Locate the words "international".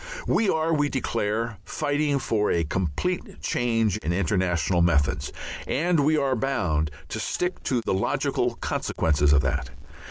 4.11-4.81